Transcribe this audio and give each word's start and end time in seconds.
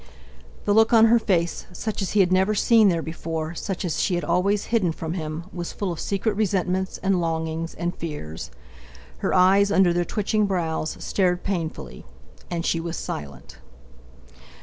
The 0.65 0.73
look 0.73 0.93
on 0.93 1.05
her 1.13 1.19
face, 1.19 1.67
such 1.71 2.01
as 2.01 2.13
he 2.13 2.21
had 2.21 2.31
never 2.31 2.55
seen 2.55 2.89
there 2.89 3.03
before, 3.03 3.53
such 3.53 3.85
as 3.85 3.99
she 4.01 4.15
had 4.15 4.23
always 4.23 4.65
hidden 4.73 4.91
from 4.91 5.13
him, 5.13 5.43
was 5.53 5.73
full 5.73 5.91
of 5.91 5.99
secret 5.99 6.33
resentments, 6.35 6.97
and 7.03 7.21
longings, 7.21 7.75
and 7.75 7.95
fears. 7.95 8.49
Her 9.19 9.31
eyes, 9.35 9.71
under 9.71 9.93
their 9.93 10.03
twitching 10.03 10.47
brows, 10.47 10.97
stared 10.99 11.43
painfully. 11.43 12.03
And 12.49 12.65
she 12.65 12.79
was 12.79 12.97
silent. 12.97 13.59